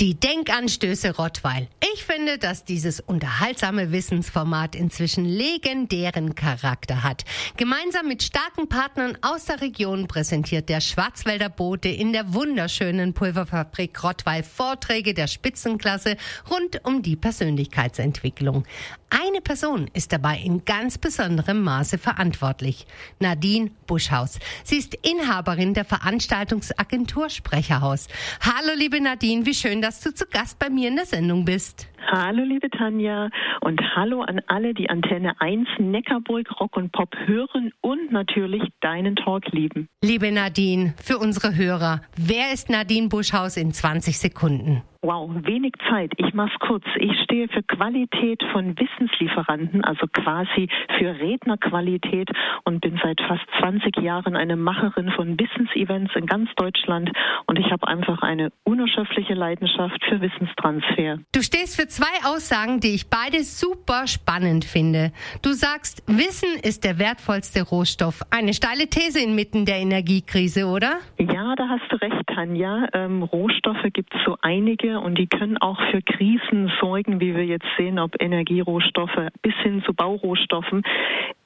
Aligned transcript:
Die 0.00 0.18
Denkanstöße 0.18 1.16
Rottweil. 1.16 1.68
Ich 1.92 2.04
finde, 2.04 2.38
dass 2.38 2.64
dieses 2.64 3.00
unterhaltsame 3.00 3.92
Wissensformat 3.92 4.74
inzwischen 4.74 5.26
legendären 5.26 6.34
Charakter 6.34 7.02
hat. 7.02 7.26
Gemeinsam 7.58 8.08
mit 8.08 8.22
starken 8.22 8.66
Partnern 8.66 9.18
aus 9.20 9.44
der 9.44 9.60
Region 9.60 10.08
präsentiert 10.08 10.70
der 10.70 10.80
Schwarzwälder 10.80 11.50
Bote 11.50 11.90
in 11.90 12.14
der 12.14 12.32
wunderschönen 12.32 13.12
Pulverfabrik 13.12 14.02
Rottweil 14.02 14.42
Vorträge 14.42 15.12
der 15.12 15.26
Spitzenklasse 15.26 16.16
rund 16.50 16.82
um 16.86 17.02
die 17.02 17.16
Persönlichkeitsentwicklung. 17.16 18.64
Eine 19.10 19.40
Person 19.40 19.90
ist 19.92 20.12
dabei 20.12 20.38
in 20.38 20.64
ganz 20.64 20.96
besonderem 20.96 21.62
Maße 21.62 21.98
verantwortlich. 21.98 22.86
Nadine 23.18 23.72
Buschhaus. 23.88 24.38
Sie 24.62 24.76
ist 24.76 24.94
Inhaberin 24.94 25.74
der 25.74 25.84
Veranstaltungsagentur 25.84 27.28
Sprecherhaus. 27.28 28.06
Hallo 28.40 28.72
liebe 28.76 29.00
Nadine, 29.00 29.44
wie 29.46 29.54
schön, 29.54 29.82
dass 29.82 29.89
du 29.98 30.14
zu 30.14 30.26
Gast 30.26 30.58
bei 30.58 30.70
mir 30.70 30.88
in 30.88 30.96
der 30.96 31.06
Sendung 31.06 31.44
bist. 31.44 31.88
Hallo 32.12 32.42
liebe 32.42 32.68
Tanja 32.70 33.30
und 33.60 33.80
hallo 33.94 34.22
an 34.22 34.40
alle, 34.48 34.74
die 34.74 34.90
Antenne 34.90 35.40
1 35.40 35.68
Neckarburg 35.78 36.50
Rock 36.58 36.76
und 36.76 36.90
Pop 36.90 37.14
hören 37.26 37.72
und 37.82 38.10
natürlich 38.10 38.64
deinen 38.80 39.14
Talk 39.14 39.46
lieben. 39.52 39.88
Liebe 40.02 40.32
Nadine, 40.32 40.94
für 41.00 41.18
unsere 41.18 41.54
Hörer, 41.54 42.00
wer 42.16 42.52
ist 42.52 42.68
Nadine 42.68 43.06
Buschhaus 43.06 43.56
in 43.56 43.72
20 43.72 44.18
Sekunden? 44.18 44.82
Wow, 45.02 45.30
wenig 45.46 45.72
Zeit. 45.88 46.12
Ich 46.18 46.34
mach's 46.34 46.54
kurz. 46.60 46.84
Ich 46.96 47.12
stehe 47.24 47.48
für 47.48 47.62
Qualität 47.62 48.42
von 48.52 48.78
Wissenslieferanten, 48.78 49.82
also 49.82 50.06
quasi 50.06 50.68
für 50.98 51.18
Rednerqualität 51.18 52.28
und 52.64 52.82
bin 52.82 53.00
seit 53.02 53.18
fast 53.22 53.44
20 53.60 53.96
Jahren 54.02 54.36
eine 54.36 54.56
Macherin 54.56 55.10
von 55.12 55.40
Wissensevents 55.40 56.14
in 56.16 56.26
ganz 56.26 56.50
Deutschland 56.56 57.10
und 57.46 57.58
ich 57.58 57.72
habe 57.72 57.88
einfach 57.88 58.20
eine 58.20 58.52
unerschöpfliche 58.64 59.32
Leidenschaft 59.32 60.04
für 60.06 60.20
Wissenstransfer. 60.20 61.20
Du 61.32 61.40
stehst 61.40 61.80
für 61.80 61.88
zwei 62.00 62.26
Aussagen, 62.34 62.80
die 62.80 62.94
ich 62.94 63.10
beide 63.10 63.42
super 63.44 64.06
spannend 64.06 64.64
finde. 64.64 65.12
Du 65.42 65.52
sagst, 65.52 66.02
Wissen 66.06 66.48
ist 66.62 66.82
der 66.84 66.98
wertvollste 66.98 67.60
Rohstoff. 67.60 68.22
Eine 68.30 68.54
steile 68.54 68.86
These 68.88 69.20
inmitten 69.20 69.66
der 69.66 69.76
Energiekrise, 69.76 70.64
oder? 70.64 70.96
Ja, 71.18 71.54
da 71.56 71.68
hast 71.68 71.92
du 71.92 71.96
recht, 71.96 72.26
Tanja. 72.26 72.88
Ähm, 72.94 73.22
Rohstoffe 73.22 73.84
gibt 73.92 74.14
es 74.14 74.20
so 74.24 74.38
einige 74.40 74.98
und 75.00 75.18
die 75.18 75.26
können 75.26 75.58
auch 75.58 75.78
für 75.90 76.00
Krisen 76.00 76.72
sorgen, 76.80 77.20
wie 77.20 77.34
wir 77.34 77.44
jetzt 77.44 77.68
sehen, 77.76 77.98
ob 77.98 78.12
Energierohstoffe 78.18 79.28
bis 79.42 79.54
hin 79.62 79.82
zu 79.84 79.92
Baurohstoffen. 79.92 80.82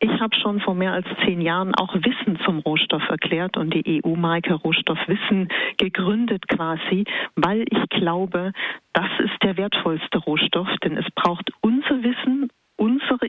Ich 0.05 0.21
habe 0.21 0.37
schon 0.37 0.61
vor 0.61 0.75
mehr 0.75 0.93
als 0.93 1.07
zehn 1.25 1.41
Jahren 1.41 1.75
auch 1.75 1.95
Wissen 1.95 2.39
zum 2.45 2.59
Rohstoff 2.59 3.09
erklärt 3.09 3.57
und 3.57 3.73
die 3.73 4.03
EU-Marke 4.05 4.53
Rohstoffwissen 4.53 5.49
gegründet 5.79 6.47
quasi, 6.47 7.07
weil 7.37 7.65
ich 7.71 7.89
glaube, 7.89 8.53
das 8.93 9.09
ist 9.21 9.43
der 9.43 9.57
wertvollste 9.57 10.19
Rohstoff, 10.19 10.69
denn 10.85 10.99
es 10.99 11.07
braucht 11.15 11.51
unser 11.63 12.03
Wissen 12.03 12.51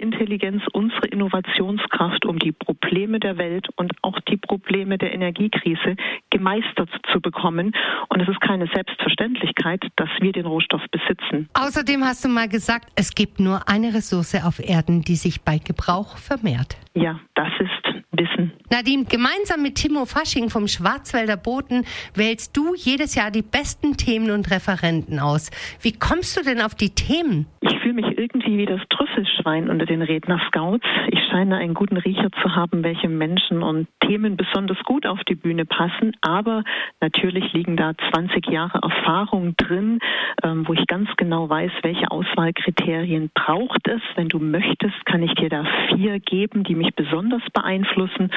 Intelligenz, 0.06 0.64
unsere 0.74 1.08
Innovationskraft, 1.08 2.26
um 2.26 2.40
die 2.40 2.52
Probleme 2.52 3.20
der 3.20 3.38
Welt 3.38 3.68
und 3.76 3.92
auch 4.02 4.20
die 4.22 4.38
Probleme 4.38 4.98
der 4.98 5.14
Energiekrise 5.14 5.96
gemeistert 6.30 6.90
zu 7.12 7.20
bekommen. 7.20 7.74
Und 8.10 8.22
es 8.22 8.28
ist 8.28 8.42
keine 8.42 8.68
Selbstverständlichkeit, 8.74 9.84
dass 9.96 10.10
wir 10.20 10.32
den 10.32 10.46
Rohstoff 10.46 10.82
besitzen. 10.92 11.50
Außerdem 11.54 12.04
hast 12.04 12.24
du 12.24 12.30
mal 12.30 12.48
gesagt, 12.48 12.90
es 12.96 13.16
gibt 13.16 13.40
nur 13.40 13.68
eine 13.68 13.94
Ressource 13.94 14.36
auf 14.44 14.60
Erden, 14.60 15.02
die 15.02 15.16
sich 15.16 15.42
bei 15.42 15.58
Gebrauch 15.58 16.18
vermehrt. 16.18 16.78
Ja, 16.94 17.20
das 17.34 17.50
ist 17.60 17.96
Wissen. 18.12 18.54
Nadine, 18.72 19.06
gemeinsam 19.06 19.62
mit 19.62 19.76
Timo 19.76 20.06
Fasching 20.06 20.50
vom 20.50 20.68
Schwarzwälder 20.68 21.38
Boten 21.38 21.86
wählst 22.14 22.56
du 22.56 22.74
jedes 22.76 23.16
Jahr 23.16 23.32
die 23.32 23.42
besten 23.42 23.98
Themen 23.98 24.32
und 24.32 24.50
Referenten 24.52 25.20
aus. 25.20 25.52
Wie 25.82 25.92
kommst 25.92 26.38
du 26.38 26.44
denn 26.44 26.62
auf 26.62 26.76
die 26.76 26.92
Themen? 26.92 27.48
Ich 27.62 27.78
fühle 27.80 27.96
mich 27.96 28.15
irgendwie 28.26 28.58
wie 28.58 28.66
das 28.66 28.82
Trüffelschwein 28.90 29.70
unter 29.70 29.86
den 29.86 30.02
Redner-Scouts. 30.02 30.86
Ich 31.10 31.20
scheine 31.30 31.58
einen 31.58 31.76
guten 31.76 31.98
Riecher 31.98 32.32
zu 32.42 32.56
haben, 32.56 32.84
welche 32.84 33.08
Menschen 33.08 33.62
und 33.62 33.88
Themen 34.04 34.36
besonders 34.36 34.80
gut 34.84 35.06
auf 35.06 35.20
die 35.30 35.36
Bühne 35.36 35.66
passen. 35.66 36.14
Aber 36.22 36.64
natürlich 37.02 37.54
liegen 37.54 37.78
da 37.78 37.94
20 38.12 38.48
Jahre 38.48 38.80
Erfahrung 38.82 39.56
drin, 39.58 40.00
ähm, 40.44 40.68
wo 40.68 40.74
ich 40.74 40.88
ganz 40.88 41.10
genau 41.18 41.50
weiß, 41.50 41.72
welche 41.84 42.10
Auswahlkriterien 42.10 43.30
braucht 43.34 43.88
es. 43.88 44.02
Wenn 44.16 44.30
du 44.30 44.40
möchtest, 44.40 45.06
kann 45.06 45.22
ich 45.22 45.34
dir 45.36 45.50
da 45.50 45.64
vier 45.90 46.20
geben, 46.20 46.64
die 46.64 46.76
mich 46.76 46.96
besonders 46.96 47.44
beeinflussen. 47.54 48.32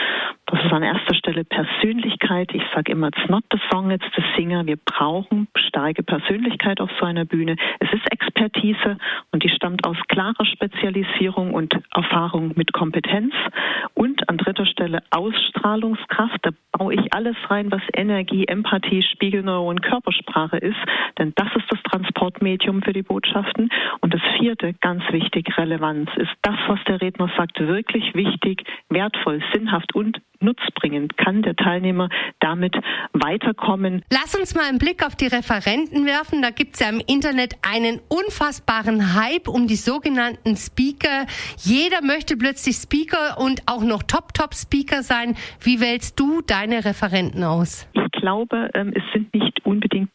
Das 0.47 0.65
ist 0.65 0.73
an 0.73 0.83
erster 0.83 1.15
Stelle 1.15 1.45
Persönlichkeit. 1.45 2.51
Ich 2.53 2.63
sage 2.75 2.93
immer, 2.93 3.09
it's 3.09 3.29
not 3.29 3.45
the 3.53 3.59
song, 3.71 3.91
it's 3.91 4.07
the 4.17 4.23
singer. 4.37 4.67
Wir 4.67 4.77
brauchen 4.77 5.49
starke 5.57 6.03
Persönlichkeit 6.03 6.81
auf 6.81 6.91
so 6.99 7.07
einer 7.07 7.25
Bühne. 7.25 7.57
Es 7.81 7.93
ist 7.93 8.11
Expertise 8.11 8.99
und 9.33 9.43
die 9.43 9.49
stammt 9.49 9.78
aus 9.85 9.97
klarer 10.09 10.45
Spezialisierung 10.45 11.55
und 11.55 11.75
Erfahrung 11.95 12.53
mit 12.57 12.73
Kompetenz. 12.73 13.35
Und 13.95 14.29
an 14.29 14.39
dritter 14.39 14.67
Stelle 14.67 15.03
Ausstrahlungskraft. 15.11 16.39
Da 16.43 16.51
baue 16.73 16.95
ich 16.95 17.13
alles 17.13 17.37
rein, 17.49 17.71
was 17.71 17.83
Energie, 17.95 18.47
Empathie, 18.47 19.03
Spiegelneuron, 19.03 19.81
Körpersprache 19.81 20.59
ist. 20.59 20.79
Denn 21.19 21.33
das 21.37 21.49
ist 21.57 21.67
das 21.71 21.83
Transportmedium 21.85 22.83
für 22.83 22.93
die 22.93 23.03
Botschaften. 23.03 23.71
Und 24.01 24.15
das 24.15 24.23
vierte, 24.39 24.75
ganz 24.75 25.03
wichtig, 25.11 25.57
Relevanz. 25.57 26.11
Ist 26.17 26.35
das, 26.43 26.57
was 26.67 26.79
der 26.85 27.01
Redner 27.01 27.31
sagt, 27.37 27.59
wirklich 27.61 28.15
wichtig, 28.15 28.65
wertvoll, 28.89 29.43
sinnhaft 29.53 29.95
und 29.95 30.21
nutzbringend? 30.41 31.17
Kann 31.17 31.43
der 31.43 31.57
Teilnehmer 31.57 32.09
damit 32.41 32.75
weiterkommen? 33.13 34.03
Lass 34.11 34.35
uns 34.35 34.55
mal 34.55 34.69
einen 34.69 34.79
Blick 34.79 35.05
auf 35.05 35.17
die 35.17 35.27
Referenten 35.27 36.07
werfen. 36.07 36.43
Da 36.43 36.51
gibt 36.51 36.75
es 36.75 36.81
ja 36.81 36.89
im 36.89 37.01
Internet 37.07 37.55
einen 37.63 38.01
unfassbaren 38.09 39.15
Hype 39.15 39.49
um 39.49 39.67
die 39.67 39.77
sogenannten 39.77 40.57
Speaker. 40.57 41.27
Jeder 41.59 42.03
möchte 42.03 42.37
plötzlich 42.37 42.77
Speaker 42.77 43.39
und 43.39 43.63
auch 43.67 43.83
noch 43.83 44.03
Top-Top-Speaker 44.03 45.03
sein. 45.03 45.37
Wie 45.61 45.81
wählst 45.81 46.19
du 46.19 46.43
deine 46.43 46.85
Referenten 46.85 47.45
aus? 47.45 47.89
Ich 47.93 48.21
glaube, 48.21 48.71
ähm, 48.75 48.93
es 48.95 49.03
sind 49.13 49.33
nicht 49.35 49.58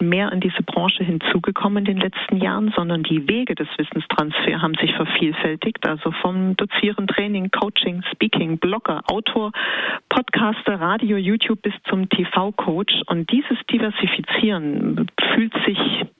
mehr 0.10 0.32
an 0.32 0.40
diese 0.40 0.64
Branche 0.64 1.04
hinzugekommen 1.04 1.86
in 1.86 1.96
den 1.96 1.98
letzten 1.98 2.38
Jahren, 2.38 2.72
sondern 2.76 3.04
die 3.04 3.28
Wege 3.28 3.56
des 3.56 3.68
Wissenstransfers 3.78 4.62
haben 4.62 4.76
sich 4.76 4.94
vervielfältigt. 4.96 5.88
Also 5.88 6.12
vom 6.22 6.56
Dozieren, 6.56 7.08
Training, 7.08 7.50
Coaching, 7.52 8.04
Speaking, 8.12 8.58
Blogger, 8.58 9.02
Autor, 9.08 9.52
Podcaster, 10.10 10.80
Radio, 10.80 11.18
YouTube 11.18 11.62
bis 11.62 11.74
zum 11.90 12.10
TV-Coach. 12.10 13.04
Und 13.08 13.32
dieses 13.32 13.58
Diversifizieren 13.72 15.08
fühlt 15.34 15.54
sich 15.66 15.78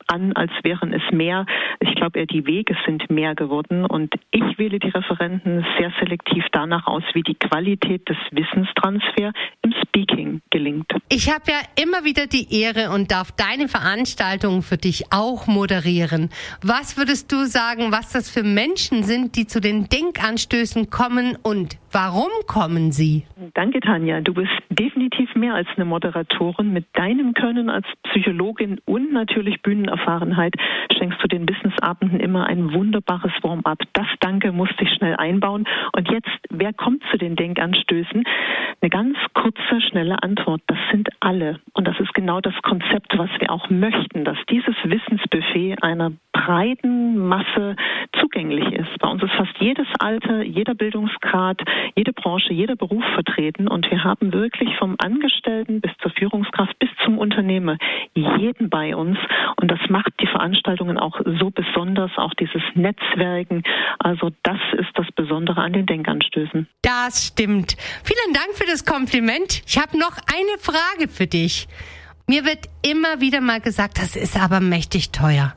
an, 0.08 0.34
als 0.34 0.52
wären 0.64 0.94
es 0.94 1.02
mehr. 1.12 1.46
Ich 1.80 1.96
glaube 1.96 2.20
eher 2.20 2.26
die 2.26 2.46
Wege 2.46 2.76
sind 2.86 3.10
mehr 3.10 3.36
geworden. 3.36 3.86
Und 3.86 4.14
ich 4.32 4.58
wähle 4.58 4.80
die 4.80 4.90
Referenten 4.90 5.66
sehr 5.78 5.92
selektiv 6.00 6.44
danach 6.52 6.88
aus, 6.88 7.04
wie 7.14 7.24
die 7.24 7.36
Qualität 7.36 8.08
des 8.10 8.18
Wissenstransfers 8.32 9.34
im 9.62 9.74
Speaking 9.84 10.42
gelingt. 10.50 10.92
Ich 11.10 11.30
habe 11.32 11.44
ja 11.48 11.60
immer 11.82 12.04
wieder 12.04 12.28
die 12.28 12.48
Ehre 12.62 12.94
und 12.94 13.12
darf 13.12 13.32
deine 13.32 13.68
Veranstaltung 13.68 14.62
für 14.62 14.78
dich 14.78 15.06
auch 15.12 15.48
moderieren. 15.48 16.30
Was 16.62 16.98
würdest 16.98 17.32
du 17.32 17.46
sagen, 17.46 17.92
was 17.92 18.12
das 18.12 18.30
für 18.30 18.44
Menschen 18.44 19.04
sind, 19.04 19.36
die 19.36 19.48
zu 19.48 19.62
den 19.62 19.88
Denkanstößen 19.90 20.90
kommen 20.90 21.38
und 21.42 21.78
warum 21.92 22.32
kommen 22.48 22.92
sie? 22.92 23.26
Danke, 23.54 23.80
Tanja. 23.80 24.22
Du 24.22 24.34
bist 24.34 24.52
definitiv 24.70 25.36
mehr 25.36 25.54
als 25.54 25.68
eine 25.76 25.86
Moderatorin. 25.86 26.74
Mit 26.74 26.86
deinem 26.94 27.34
Können 27.34 27.70
als 27.70 27.86
Psychologin 28.04 28.80
und 28.86 29.12
natürlich 29.14 29.62
Bühnenerfahrenheit 29.94 30.56
schenkst 30.98 31.22
du 31.22 31.28
den 31.28 31.48
Wissensabenden 31.48 32.20
immer 32.20 32.46
ein 32.48 32.74
wunderbares 32.74 33.32
Warm-up. 33.42 33.80
Das 33.94 34.08
Danke 34.20 34.52
musste 34.52 34.84
ich 34.84 34.90
schnell 34.94 35.16
einbauen. 35.16 35.66
Und 35.96 36.10
jetzt, 36.10 36.30
wer 36.50 36.74
kommt 36.74 37.04
zu 37.12 37.18
den 37.18 37.36
Denkanstößen? 37.36 38.24
Eine 38.82 38.90
ganz 38.90 39.18
kurze, 39.34 39.82
schnelle 39.90 40.22
Antwort. 40.22 40.62
Das 40.68 40.78
sind 40.92 41.10
alle. 41.20 41.60
Und 41.74 41.88
das 41.88 42.00
ist 42.00 42.14
genau 42.14 42.42
das 42.42 42.56
Konzept, 42.64 43.18
was 43.18 43.30
wir 43.40 43.52
auch 43.52 43.70
möchten, 43.70 44.26
dass 44.26 44.38
dieses 44.50 44.76
Wissensbuffet 44.84 45.82
einer 45.82 46.12
breiten 46.32 47.18
Masse 47.18 47.76
zugänglich 48.34 48.74
ist. 48.74 49.00
Bei 49.00 49.10
uns 49.10 49.24
ist 49.24 49.32
fast 49.34 49.54
jedes 49.60 49.88
Alter, 50.00 50.44
jeder 50.44 50.74
Bildungsgrad, 50.74 51.62
jede 51.96 52.14
Branche, 52.14 52.54
jeder 52.54 52.76
Beruf 52.76 53.04
vertreten 53.14 53.68
und 53.68 53.90
wir 53.90 54.04
haben 54.04 54.34
wirklich 54.34 54.70
vom 54.78 54.96
Angestellten 54.98 55.82
bis 55.82 55.92
zur 56.02 56.12
Führungskraft 56.12 56.78
bis 56.80 56.90
zum 57.04 57.18
Unternehmer 57.18 57.78
jeden 58.14 58.70
bei 58.70 58.96
uns 58.96 59.18
und 59.58 59.70
das 59.70 59.80
macht 59.90 60.14
die 60.20 60.28
Veranstaltungen 60.28 60.98
auch 60.98 61.20
so 61.40 61.52
besonders, 61.52 62.12
auch 62.18 62.34
dieses 62.34 62.62
Netzwerken. 62.74 63.64
Also 64.00 64.32
das 64.44 64.60
ist 64.78 64.92
das 64.96 65.08
Besondere 65.16 65.62
an 65.62 65.74
den 65.74 65.86
Denkanstößen. 65.86 66.68
Das 66.82 67.28
stimmt. 67.28 67.76
Vielen 68.04 68.34
Dank 68.34 68.56
für 68.56 68.66
das 68.66 68.86
Kompliment. 68.86 69.62
Ich 69.68 69.78
habe 69.78 69.98
noch 69.98 70.18
eine 70.34 70.58
Frage 70.60 71.08
für 71.08 71.28
dich. 71.28 71.68
Mir 72.28 72.46
wird 72.46 72.70
immer 72.82 73.20
wieder 73.20 73.42
mal 73.42 73.60
gesagt, 73.60 74.00
das 74.00 74.16
ist 74.16 74.40
aber 74.40 74.62
mächtig 74.62 75.12
teuer. 75.12 75.56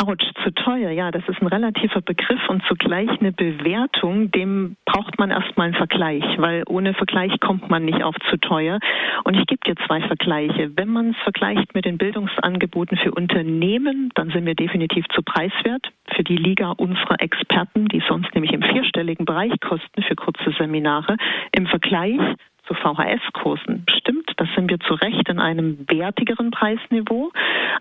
Autsch, 0.00 0.24
zu 0.42 0.50
teuer. 0.52 0.90
Ja, 0.90 1.10
das 1.10 1.22
ist 1.28 1.42
ein 1.42 1.46
relativer 1.46 2.00
Begriff 2.00 2.48
und 2.48 2.62
zugleich 2.66 3.10
eine 3.20 3.32
Bewertung. 3.32 4.30
Dem 4.30 4.76
braucht 4.86 5.18
man 5.18 5.30
erstmal 5.30 5.66
einen 5.66 5.76
Vergleich, 5.76 6.24
weil 6.38 6.62
ohne 6.68 6.94
Vergleich 6.94 7.38
kommt 7.40 7.68
man 7.68 7.84
nicht 7.84 8.02
auf 8.02 8.14
zu 8.30 8.38
teuer. 8.38 8.78
Und 9.24 9.34
ich 9.36 9.46
gebe 9.46 9.60
dir 9.66 9.76
zwei 9.86 10.00
Vergleiche. 10.00 10.70
Wenn 10.74 10.88
man 10.88 11.10
es 11.10 11.16
vergleicht 11.18 11.74
mit 11.74 11.84
den 11.84 11.98
Bildungsangeboten 11.98 12.96
für 12.96 13.12
Unternehmen, 13.12 14.10
dann 14.14 14.30
sind 14.30 14.46
wir 14.46 14.54
definitiv 14.54 15.04
zu 15.14 15.22
preiswert 15.22 15.92
für 16.14 16.24
die 16.24 16.36
Liga 16.36 16.70
unserer 16.70 17.20
Experten, 17.20 17.86
die 17.88 18.02
sonst 18.08 18.34
nämlich 18.34 18.52
im 18.52 18.62
vierstelligen 18.62 19.26
Bereich 19.26 19.52
kosten 19.60 20.02
für 20.02 20.16
kurze 20.16 20.50
Seminare. 20.58 21.16
Im 21.52 21.66
Vergleich 21.66 22.18
zu 22.66 22.74
VHS-Kursen. 22.74 23.84
Stimmt, 23.98 24.32
das 24.36 24.48
sind 24.54 24.70
wir 24.70 24.78
zu 24.80 24.94
Recht 24.94 25.28
in 25.28 25.40
einem 25.40 25.84
wertigeren 25.88 26.50
Preisniveau, 26.52 27.32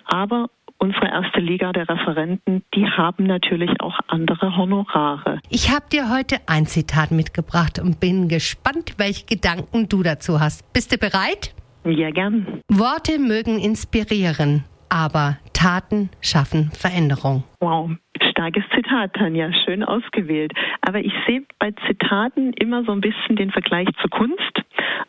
aber 0.05 0.49
unsere 0.79 1.07
erste 1.07 1.39
Liga 1.39 1.71
der 1.71 1.87
Referenten, 1.87 2.63
die 2.73 2.85
haben 2.85 3.25
natürlich 3.25 3.69
auch 3.79 3.99
andere 4.07 4.55
Honorare. 4.55 5.39
Ich 5.49 5.69
habe 5.69 5.85
dir 5.91 6.09
heute 6.09 6.37
ein 6.47 6.65
Zitat 6.65 7.11
mitgebracht 7.11 7.79
und 7.79 7.99
bin 7.99 8.27
gespannt, 8.27 8.95
welche 8.97 9.25
Gedanken 9.25 9.87
du 9.89 10.01
dazu 10.03 10.39
hast. 10.39 10.71
Bist 10.73 10.91
du 10.91 10.97
bereit? 10.97 11.53
Ja, 11.85 12.09
gern. 12.11 12.61
Worte 12.69 13.19
mögen 13.19 13.59
inspirieren, 13.59 14.63
aber 14.89 15.37
Taten 15.53 16.09
schaffen 16.21 16.71
Veränderung. 16.71 17.43
Wow, 17.59 17.91
starkes 18.39 18.63
Zitat, 18.73 19.13
Tanja, 19.15 19.51
schön 19.65 19.83
ausgewählt. 19.83 20.53
Aber 20.79 20.99
ich 20.99 21.11
sehe 21.27 21.43
bei 21.59 21.73
Zitaten 21.87 22.53
immer 22.53 22.85
so 22.85 22.93
ein 22.93 23.01
bisschen 23.01 23.35
den 23.35 23.51
Vergleich 23.51 23.89
zur 23.99 24.09
Kunst. 24.09 24.39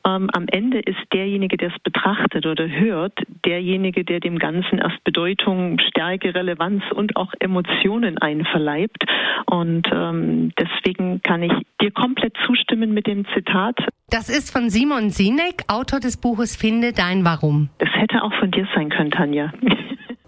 Ähm, 0.05 0.29
am 0.32 0.47
Ende 0.49 0.81
ist 0.81 0.99
derjenige, 1.12 1.56
der 1.56 1.69
es 1.69 1.81
betrachtet 1.85 2.44
oder 2.47 2.69
hört, 2.69 3.12
derjenige, 3.44 4.05
der 4.05 4.19
dem 4.19 4.41
Ganzen 4.41 4.79
erst 4.79 5.03
Bedeutung, 5.05 5.79
Stärke, 5.79 6.35
Relevanz 6.35 6.82
und 6.93 7.15
auch 7.15 7.32
Emotionen 7.38 8.19
einverleibt. 8.19 9.05
Und 9.47 9.87
ähm, 9.93 10.50
deswegen 10.59 11.23
kann 11.23 11.44
ich 11.44 11.53
dir 11.81 11.93
komplett 11.93 12.35
zustimmen 12.47 12.93
mit 12.93 13.06
dem 13.06 13.27
Zitat. 13.32 13.79
Das 14.09 14.29
ist 14.29 14.50
von 14.50 14.71
Simon 14.71 15.11
Sinek, 15.11 15.62
Autor 15.69 16.00
des 16.00 16.21
Buches 16.21 16.56
Finde 16.56 16.93
dein 16.93 17.25
Warum. 17.25 17.69
Das 17.79 17.91
hätte 17.93 18.25
auch 18.25 18.35
von 18.41 18.50
dir 18.50 18.67
sein 18.75 18.88
können, 18.88 19.12
Tanja. 19.12 19.53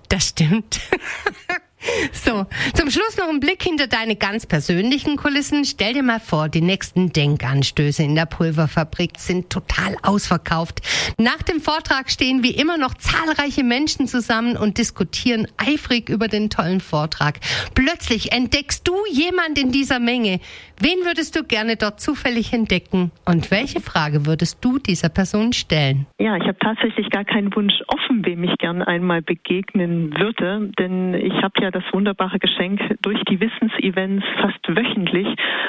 Das 0.09 0.29
stimmt. 0.29 0.79
So, 2.13 2.47
zum 2.75 2.91
Schluss 2.91 3.17
noch 3.19 3.29
ein 3.29 3.41
Blick 3.41 3.63
hinter 3.63 3.87
deine 3.87 4.17
ganz 4.17 4.47
persönlichen 4.47 5.17
Kulissen. 5.17 5.65
Stell 5.65 5.95
dir 5.95 6.03
mal 6.03 6.21
vor, 6.21 6.49
die 6.49 6.61
nächsten 6.61 7.13
Denkanstöße 7.13 8.03
in 8.03 8.15
der 8.15 8.27
Pulverfabrik 8.27 9.19
sind 9.19 9.51
total 9.51 9.97
ausverkauft. 10.03 10.81
Nach 11.19 11.43
dem 11.43 11.61
Vortrag 11.61 12.11
stehen 12.11 12.43
wie 12.43 12.53
immer 12.53 12.79
noch 12.79 12.95
zahlreiche 12.95 13.65
Menschen 13.65 14.07
zusammen 14.07 14.57
und 14.57 14.79
diskutieren 14.79 15.49
eifrig 15.57 16.09
über 16.09 16.29
den 16.29 16.51
tollen 16.51 16.81
Vortrag. 16.81 17.41
Plötzlich 17.75 18.33
entdeckst 18.33 18.87
du 18.87 18.95
jemand 19.11 19.59
in 19.59 19.73
dieser 19.73 19.99
Menge. 19.99 20.41
Wen 20.81 21.05
würdest 21.05 21.37
du 21.37 21.45
gerne 21.45 21.77
dort 21.77 22.01
zufällig 22.01 22.53
entdecken? 22.53 23.11
Und 23.25 23.51
welche 23.51 23.81
Frage 23.81 24.27
würdest 24.27 24.65
du 24.65 24.79
dieser 24.79 25.09
Person 25.09 25.53
stellen? 25.53 26.07
Ja, 26.19 26.37
ich 26.37 26.45
habe 26.45 26.59
tatsächlich 26.59 27.11
gar 27.11 27.25
keinen 27.25 27.55
Wunsch 27.55 27.75
offen, 27.89 28.25
wem 28.25 28.45
ich 28.45 28.57
gern 28.59 28.83
einmal 28.83 29.23
begegnen 29.23 30.15
würde, 30.19 30.71
denn 30.79 31.15
ich 31.15 31.35
habe 31.43 31.55
ja 31.61 31.71
das 31.73 31.83
wunderbare 31.93 32.39
Geschenk, 32.39 32.81
durch 33.03 33.21
die 33.25 33.41
Wissensevents 33.41 34.25
fast 34.41 34.67
wöchentlich 34.69 35.27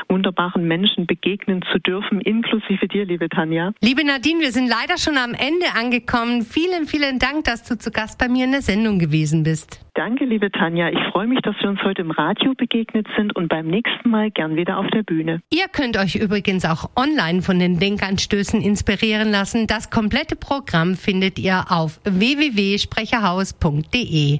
wunderbaren 0.09 0.67
Menschen 0.67 1.07
begegnen 1.07 1.63
zu 1.71 1.79
dürfen, 1.79 2.21
inklusive 2.21 2.87
dir, 2.87 3.05
liebe 3.05 3.29
Tanja. 3.29 3.71
Liebe 3.81 4.05
Nadine, 4.05 4.41
wir 4.41 4.51
sind 4.51 4.67
leider 4.67 4.97
schon 4.97 5.17
am 5.17 5.33
Ende 5.33 5.73
angekommen. 5.75 6.43
Vielen, 6.43 6.85
vielen 6.85 7.17
Dank, 7.19 7.45
dass 7.45 7.63
du 7.63 7.77
zu 7.77 7.91
Gast 7.91 8.19
bei 8.19 8.27
mir 8.27 8.43
in 8.45 8.51
der 8.51 8.61
Sendung 8.61 8.99
gewesen 8.99 9.43
bist. 9.43 9.83
Danke, 9.95 10.25
liebe 10.25 10.51
Tanja. 10.51 10.89
Ich 10.89 10.99
freue 11.11 11.27
mich, 11.27 11.39
dass 11.41 11.55
wir 11.61 11.69
uns 11.69 11.79
heute 11.83 12.01
im 12.01 12.11
Radio 12.11 12.53
begegnet 12.57 13.07
sind 13.15 13.35
und 13.35 13.47
beim 13.47 13.67
nächsten 13.67 14.09
Mal 14.09 14.31
gern 14.31 14.55
wieder 14.55 14.79
auf 14.79 14.87
der 14.87 15.03
Bühne. 15.03 15.43
Ihr 15.51 15.67
könnt 15.71 15.97
euch 15.97 16.15
übrigens 16.15 16.65
auch 16.65 16.89
online 16.95 17.43
von 17.43 17.59
den 17.59 17.77
Denkanstößen 17.79 18.59
inspirieren 18.61 19.29
lassen. 19.29 19.67
Das 19.67 19.91
komplette 19.91 20.35
Programm 20.35 20.95
findet 20.95 21.37
ihr 21.37 21.65
auf 21.69 22.01
www.sprecherhaus.de. 22.05 24.39